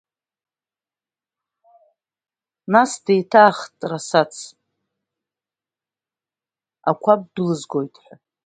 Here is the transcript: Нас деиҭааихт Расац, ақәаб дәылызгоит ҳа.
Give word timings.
Нас 2.73 2.91
деиҭааихт 3.05 3.77
Расац, 3.91 4.35
ақәаб 6.89 7.21
дәылызгоит 7.33 7.95
ҳа. 8.03 8.13